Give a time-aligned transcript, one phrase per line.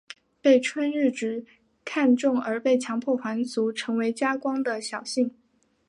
[0.41, 1.45] 被春日局
[1.85, 5.31] 看中而被强迫还俗成为家光的小姓。